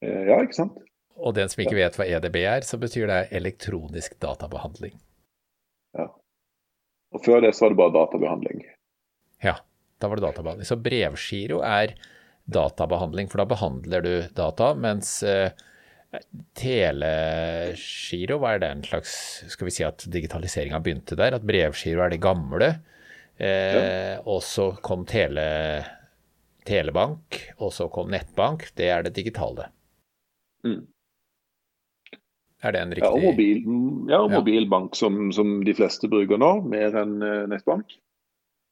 Eh, 0.04 0.26
ja, 0.28 0.40
ikke 0.44 0.58
sant. 0.58 0.80
Og 1.20 1.36
den 1.36 1.52
som 1.52 1.64
ikke 1.64 1.78
vet 1.80 1.98
hva 2.00 2.08
EDB 2.08 2.42
er, 2.44 2.66
så 2.68 2.80
betyr 2.80 3.08
det 3.12 3.22
elektronisk 3.36 4.16
databehandling. 4.24 4.96
Ja. 5.98 6.08
Og 7.16 7.24
Før 7.26 7.42
det 7.44 7.56
så 7.56 7.66
var 7.66 7.74
det 7.74 7.80
bare 7.80 7.96
databehandling. 7.96 8.62
Ja, 9.44 9.56
da 10.00 10.10
var 10.10 10.20
det 10.20 10.28
databehandling. 10.28 10.68
Så 10.68 10.78
brevgiro 10.84 11.64
er 11.66 11.96
databehandling, 12.50 13.30
for 13.32 13.42
da 13.42 13.48
behandler 13.50 14.06
du 14.06 14.14
data, 14.38 14.72
mens 14.78 15.12
eh, 15.26 15.52
telegiro, 16.58 18.40
hva 18.42 18.56
er 18.56 18.64
det 18.64 18.70
en 18.74 18.86
slags 18.88 19.12
Skal 19.54 19.70
vi 19.70 19.74
si 19.76 19.84
at 19.86 20.06
digitaliseringa 20.10 20.80
begynte 20.86 21.18
der? 21.20 21.38
At 21.38 21.46
brevgiro 21.48 22.06
er 22.06 22.14
det 22.14 22.22
gamle. 22.24 22.70
Eh, 23.38 23.76
ja. 23.76 24.22
Og 24.30 24.44
så 24.46 24.72
kom 24.86 25.06
tele, 25.10 25.48
telebank, 26.68 27.42
og 27.58 27.74
så 27.74 27.90
kom 27.94 28.12
nettbank. 28.14 28.70
Det 28.78 28.90
er 28.94 29.06
det 29.06 29.16
digitale. 29.18 29.70
Mm. 30.66 30.84
Er 32.62 32.76
det 32.76 32.82
en 32.82 32.94
riktig 32.94 33.08
Ja, 33.08 33.16
og, 33.16 33.24
mobil, 33.24 33.60
ja, 34.10 34.20
og 34.20 34.34
mobilbank, 34.34 34.96
som, 35.00 35.30
som, 35.36 35.60
de 35.64 35.76
fleste 35.76 36.10
bruker 36.12 36.40
nå, 36.42 36.52
mer 36.68 36.96
enn 37.00 37.20
uh, 37.24 37.44
nettbank. 37.50 37.96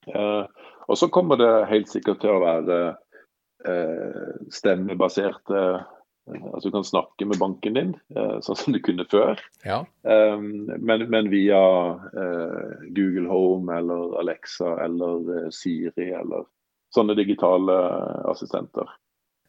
Eh, 0.07 0.63
og 0.87 0.95
så 0.95 1.09
kommer 1.11 1.39
det 1.39 1.51
helt 1.67 1.89
sikkert 1.91 2.21
til 2.23 2.31
å 2.31 2.39
være 2.39 2.79
stemmebasert, 4.47 4.53
stemmebaserte 4.55 5.61
Altså 6.27 6.67
du 6.67 6.73
kan 6.75 6.83
snakke 6.83 7.25
med 7.27 7.39
banken 7.39 7.75
din, 7.77 7.91
sånn 8.43 8.57
som 8.59 8.75
du 8.75 8.81
kunne 8.83 9.05
før. 9.07 9.39
Ja. 9.63 9.77
Men, 10.03 11.05
men, 11.07 11.29
via 11.31 11.59
Google 12.95 13.29
Home 13.31 13.71
eller 13.71 14.17
Alexa 14.19 14.73
eller 14.83 15.47
Siri 15.55 16.09
eller 16.19 16.43
sånne 16.95 17.15
digitale 17.15 17.77
assistenter. 18.27 18.91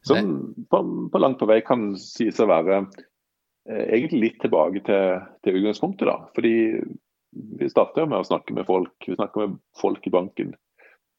Som 0.07 0.31
på, 0.71 0.81
på 1.11 1.19
langt 1.19 1.39
på 1.43 1.49
vei 1.51 1.59
kan 1.67 1.91
sies 1.99 2.39
å 2.39 2.47
være 2.47 2.85
Eh, 2.87 3.08
egentlig 3.69 4.21
litt 4.23 4.41
tilbake 4.41 4.81
til, 4.85 5.19
til 5.45 5.59
utgangspunktet. 5.59 6.07
da, 6.09 6.17
fordi 6.35 6.55
Vi 7.59 7.69
starta 7.69 8.07
med 8.09 8.23
å 8.23 8.25
snakke 8.25 8.55
med 8.57 8.65
folk. 8.65 8.95
Vi 9.05 9.15
snakker 9.15 9.47
med 9.47 9.59
folk 9.77 10.07
i 10.07 10.13
banken. 10.13 10.55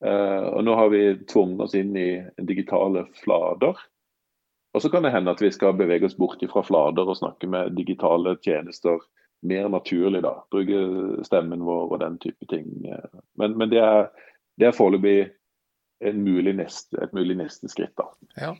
Uh, 0.02 0.56
og 0.56 0.64
Nå 0.64 0.74
har 0.74 0.88
vi 0.90 1.02
tvunget 1.30 1.60
oss 1.66 1.76
inn 1.78 1.94
i 1.96 2.08
digitale 2.48 3.04
flater. 3.20 3.78
Og 4.74 4.82
så 4.82 4.90
kan 4.90 5.06
det 5.06 5.12
hende 5.14 5.30
at 5.30 5.42
vi 5.42 5.50
skal 5.54 5.76
bevege 5.78 6.06
oss 6.06 6.16
bort 6.18 6.42
fra 6.50 6.62
flater 6.66 7.06
og 7.06 7.18
snakke 7.18 7.46
med 7.50 7.76
digitale 7.78 8.36
tjenester 8.42 8.98
mer 9.46 9.68
naturlig. 9.68 10.22
da, 10.22 10.34
Bruke 10.50 11.24
stemmen 11.26 11.64
vår 11.66 11.94
og 11.94 12.00
den 12.02 12.18
type 12.22 12.46
ting. 12.50 12.68
Men, 13.38 13.56
men 13.58 13.70
det 13.70 13.80
er, 13.82 14.10
det 14.58 14.70
er 14.70 14.76
foreløpig 14.76 15.30
mulig 16.00 16.54
neste, 16.56 16.96
et 17.04 17.12
mulig 17.12 17.36
neste 17.36 17.68
skritt. 17.68 17.92
Da. 17.98 18.06
Ja, 18.40 18.54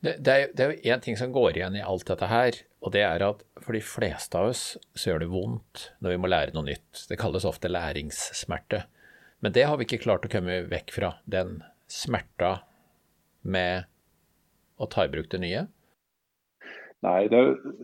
det, 0.00 0.16
det, 0.26 0.32
er, 0.34 0.52
det 0.54 0.64
er 0.64 0.72
jo 0.72 0.94
én 0.94 1.02
ting 1.04 1.18
som 1.18 1.32
går 1.34 1.58
igjen 1.58 1.76
i 1.78 1.84
alt 1.86 2.08
dette 2.08 2.28
her, 2.30 2.58
og 2.82 2.94
det 2.96 3.04
er 3.06 3.22
at 3.26 3.44
for 3.62 3.76
de 3.76 3.82
fleste 3.84 4.38
av 4.38 4.50
oss 4.50 4.64
så 4.94 5.12
gjør 5.12 5.24
det 5.24 5.30
vondt 5.30 5.84
når 6.02 6.14
vi 6.14 6.20
må 6.22 6.30
lære 6.30 6.56
noe 6.56 6.66
nytt. 6.66 7.04
Det 7.10 7.18
kalles 7.20 7.46
ofte 7.48 7.70
læringssmerte. 7.70 8.84
Men 9.40 9.54
det 9.56 9.68
har 9.68 9.78
vi 9.78 9.86
ikke 9.86 10.02
klart 10.02 10.26
å 10.26 10.32
komme 10.32 10.62
vekk 10.68 10.94
fra. 10.96 11.14
Den 11.24 11.60
smerta 11.90 12.58
med 13.42 13.86
å 14.80 14.88
ta 14.90 15.06
i 15.06 15.12
bruk 15.12 15.30
det 15.32 15.40
nye. 15.42 15.66
Nei, 17.04 17.20
det, 17.32 17.38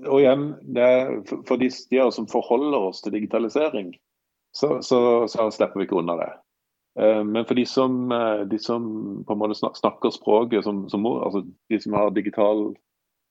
og 0.04 0.18
igjen, 0.20 0.50
det, 0.76 0.88
for 1.48 1.56
de, 1.60 1.70
de 1.70 2.02
som 2.12 2.26
forholder 2.28 2.90
oss 2.90 3.00
til 3.04 3.14
digitalisering, 3.14 3.94
så, 4.56 4.78
så, 4.84 4.98
så 5.28 5.48
slipper 5.52 5.80
vi 5.80 5.86
ikke 5.88 6.00
unna 6.02 6.18
det. 6.20 6.28
Eh, 7.00 7.24
men 7.24 7.44
for 7.44 7.54
de 7.54 7.66
som, 7.66 8.12
eh, 8.12 8.40
de 8.48 8.58
som, 8.58 8.84
på 9.26 9.32
en 9.32 9.38
måte 9.38 9.58
snakker 9.60 10.10
språket 10.14 10.64
som, 10.64 10.88
som 10.88 11.06
altså 11.06 11.44
de 11.68 11.80
som 11.80 11.92
har 11.92 12.10
digital, 12.16 12.70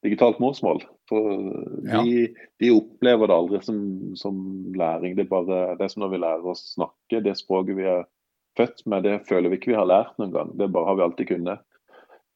digitalt 0.06 0.40
morsmål, 0.40 0.84
de, 1.10 1.22
ja. 1.90 2.02
de, 2.60 2.72
opplever 2.72 3.28
det 3.28 3.38
aldri 3.38 3.62
som, 3.66 3.80
som, 4.16 4.42
læring. 4.78 5.16
Det 5.18 5.26
er 5.26 5.32
bare 5.32 5.62
det 5.80 5.88
er 5.88 5.94
som 5.94 6.06
når 6.06 6.14
vi 6.14 6.22
lærer 6.22 6.52
oss 6.54 6.68
snakke. 6.76 7.24
Det 7.26 7.38
språket 7.40 7.80
vi 7.80 7.88
er 7.90 8.06
født 8.58 8.86
med, 8.86 9.04
det 9.04 9.24
føler 9.30 9.50
vi 9.50 9.60
ikke 9.60 9.74
vi 9.74 9.80
har 9.80 9.90
lært 9.90 10.14
noen 10.22 10.36
gang. 10.36 10.54
Det 10.60 10.70
bare 10.72 10.92
har 10.92 11.00
vi 11.00 11.08
alltid 11.08 11.32
kunnet. 11.34 11.66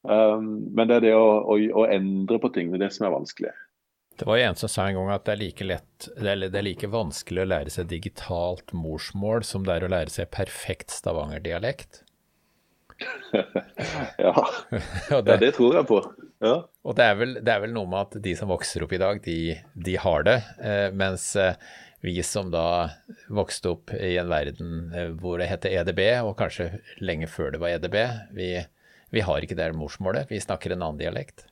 Um, 0.00 0.72
men 0.72 0.88
det 0.88 0.96
er 0.96 1.04
det 1.04 1.14
å, 1.14 1.26
å, 1.44 1.56
å 1.82 1.86
endre 1.92 2.38
på 2.40 2.48
ting, 2.54 2.70
det 2.72 2.80
er 2.80 2.86
det 2.86 2.94
som 2.96 3.06
er 3.06 3.14
vanskelig. 3.14 3.52
Det 4.20 4.26
var 4.28 4.36
en 4.36 4.56
som 4.56 4.68
sa 4.68 4.84
en 4.84 4.98
gang 4.98 5.10
at 5.14 5.24
det 5.24 5.32
er 5.32 5.38
like 5.40 5.64
lett, 5.64 6.06
eller 6.20 6.50
det 6.52 6.58
er 6.60 6.64
like 6.66 6.88
vanskelig 6.92 7.40
å 7.40 7.48
lære 7.48 7.70
seg 7.72 7.86
digitalt 7.88 8.74
morsmål 8.76 9.46
som 9.48 9.64
det 9.64 9.78
er 9.78 9.86
å 9.86 9.88
lære 9.88 10.12
seg 10.12 10.28
perfekt 10.34 10.92
stavangerdialekt. 10.92 12.02
ja. 14.20 14.34
ja, 15.08 15.20
det 15.24 15.54
tror 15.56 15.78
jeg 15.78 15.88
på. 15.88 16.02
Ja. 16.44 16.52
Og 16.84 16.98
det 16.98 17.06
er, 17.06 17.16
vel, 17.16 17.32
det 17.40 17.54
er, 17.54 17.62
vel, 17.64 17.72
noe 17.72 17.88
med 17.88 18.10
at 18.10 18.18
de 18.28 18.34
som 18.36 18.52
vokser 18.52 18.84
opp 18.84 18.92
i 18.92 19.00
dag, 19.00 19.22
de, 19.24 19.38
de 19.88 19.96
har 20.04 20.28
det. 20.28 20.36
Eh, 20.68 20.88
mens 20.92 21.24
eh, 21.40 21.56
vi 22.04 22.18
som 22.24 22.52
da 22.52 22.66
vokste 23.32 23.72
opp 23.72 23.94
i 23.96 24.18
en 24.20 24.28
verden 24.28 24.92
eh, 24.92 25.14
hvor 25.16 25.40
det 25.40 25.48
heter 25.48 25.78
EDB, 25.80 26.02
og 26.26 26.36
kanskje 26.42 26.74
lenge 27.00 27.28
før 27.32 27.56
det 27.56 27.62
var 27.64 27.78
EDB, 27.78 27.96
vi, 28.36 28.50
vi 29.16 29.24
har 29.24 29.48
ikke 29.48 29.56
det 29.56 29.72
morsmålet. 29.80 30.28
Vi 30.28 30.44
snakker 30.44 30.76
en 30.76 30.84
annen 30.84 31.00
dialekt. 31.00 31.46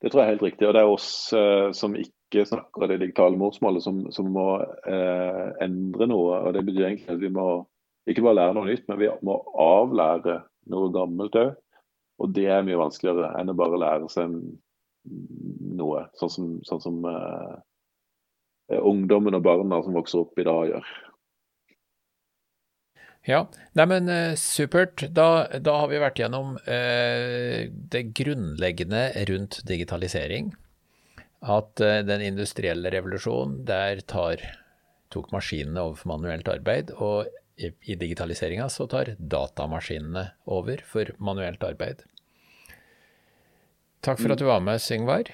Det 0.00 0.10
tror 0.10 0.22
jeg 0.22 0.28
er 0.28 0.34
helt 0.34 0.46
riktig. 0.46 0.68
Og 0.68 0.74
det 0.74 0.82
er 0.82 0.90
oss 0.90 1.08
eh, 1.36 1.70
som 1.76 1.96
ikke 1.98 2.46
snakker 2.48 2.88
det 2.88 3.00
digitale 3.02 3.36
morsmålet, 3.40 3.84
som, 3.84 4.02
som 4.14 4.30
må 4.32 4.46
eh, 4.60 5.48
endre 5.64 6.08
noe. 6.08 6.38
Og 6.46 6.56
Det 6.56 6.64
betyr 6.66 6.86
egentlig 6.88 7.16
at 7.16 7.22
vi 7.22 7.32
må 7.34 7.48
ikke 8.08 8.24
bare 8.24 8.38
lære 8.38 8.56
noe 8.56 8.70
nytt, 8.70 8.86
men 8.88 9.00
vi 9.02 9.10
må 9.26 9.36
avlære 9.60 10.40
noe 10.72 10.92
gammelt 10.94 11.36
òg. 11.40 11.52
Og 12.20 12.32
det 12.36 12.48
er 12.52 12.64
mye 12.66 12.80
vanskeligere 12.80 13.32
enn 13.40 13.52
å 13.52 13.56
bare 13.56 13.80
lære 13.80 14.08
seg 14.12 14.32
noe, 15.80 16.02
sånn 16.20 16.32
som, 16.32 16.48
sånn 16.68 16.82
som 16.84 16.98
eh, 17.08 18.80
ungdommen 18.80 19.36
og 19.38 19.44
barna 19.44 19.80
som 19.84 19.96
vokser 19.96 20.24
opp 20.24 20.40
i 20.40 20.46
dag 20.46 20.68
gjør. 20.68 20.90
Ja, 23.28 23.42
nei 23.76 23.84
men 23.90 24.08
eh, 24.08 24.34
supert. 24.40 25.04
Da, 25.12 25.44
da, 25.60 25.76
har 25.82 25.90
vi 25.90 26.00
vært 26.00 26.20
gjennom 26.22 26.54
eh, 26.64 27.68
det 27.68 28.06
grunnleggende 28.16 29.10
rundt 29.28 29.60
digitalisering. 29.68 30.54
At 31.40 31.80
eh, 31.84 32.00
den 32.06 32.24
industrielle 32.24 32.92
revolusjonen, 32.92 33.60
der 33.68 34.00
tar, 34.08 34.42
tok 35.12 35.30
maskinene 35.34 35.84
over 35.84 36.00
for 36.00 36.12
manuelt 36.14 36.48
arbeid. 36.48 36.94
Og 36.96 37.28
i, 37.60 37.72
i 37.92 37.98
digitaliseringa 38.00 38.70
så 38.72 38.88
tar 38.88 39.12
datamaskinene 39.18 40.30
over 40.48 40.80
for 40.88 41.12
manuelt 41.20 41.64
arbeid. 41.66 42.06
Takk 44.00 44.22
for 44.22 44.32
at 44.32 44.40
du 44.40 44.46
var 44.48 44.64
med, 44.64 44.80
Syngvar. 44.80 45.28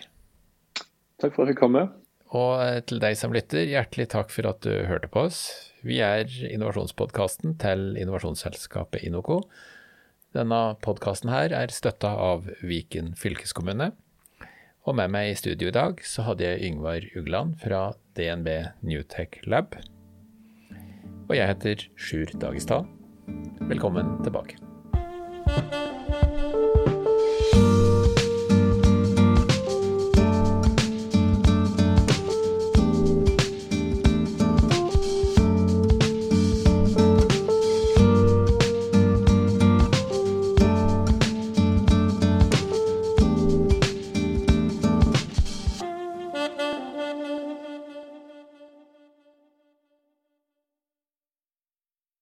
Takk 1.23 1.37
for 1.37 1.45
at 1.45 1.47
jeg 1.47 1.55
fikk 1.55 1.63
komme. 1.69 1.87
Og 2.35 2.59
eh, 2.63 2.81
til 2.89 3.01
deg 3.03 3.19
som 3.19 3.35
lytter, 3.35 3.69
hjertelig 3.71 4.09
takk 4.15 4.33
for 4.35 4.49
at 4.51 4.63
du 4.67 4.73
hørte 4.89 5.11
på 5.13 5.27
oss. 5.29 5.45
Vi 5.87 6.01
er 6.03 6.27
innovasjonspodkasten 6.49 7.55
til 7.63 7.93
innovasjonsselskapet 8.01 9.07
Inoco. 9.07 9.45
Denne 10.37 10.75
podkasten 10.85 11.31
her 11.33 11.55
er 11.55 11.73
støtta 11.73 12.11
av 12.11 12.49
Viken 12.67 13.15
fylkeskommune. 13.17 13.93
Og 14.87 14.99
med 14.99 15.11
meg 15.11 15.33
i 15.33 15.39
studio 15.39 15.71
i 15.71 15.75
dag 15.75 16.03
så 16.07 16.27
hadde 16.29 16.47
jeg 16.47 16.69
Yngvar 16.69 17.07
Ugland 17.19 17.57
fra 17.63 17.89
DNB 18.19 18.51
Newtech 18.87 19.41
Lab. 19.47 19.79
Og 21.27 21.35
jeg 21.35 21.51
heter 21.51 21.89
Sjur 21.99 22.31
Dagestad. 22.39 22.87
Velkommen 23.67 24.19
tilbake. 24.23 25.86